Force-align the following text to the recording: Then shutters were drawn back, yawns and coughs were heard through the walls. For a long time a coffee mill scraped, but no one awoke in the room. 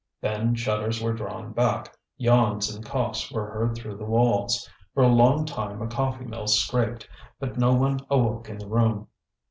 Then 0.19 0.55
shutters 0.55 0.99
were 0.99 1.13
drawn 1.13 1.51
back, 1.53 1.95
yawns 2.17 2.73
and 2.73 2.83
coughs 2.83 3.31
were 3.31 3.45
heard 3.51 3.75
through 3.75 3.97
the 3.97 4.03
walls. 4.03 4.67
For 4.95 5.03
a 5.03 5.07
long 5.07 5.45
time 5.45 5.79
a 5.79 5.85
coffee 5.87 6.25
mill 6.25 6.47
scraped, 6.47 7.07
but 7.39 7.55
no 7.59 7.75
one 7.75 7.99
awoke 8.09 8.49
in 8.49 8.57
the 8.57 8.67
room. 8.67 9.09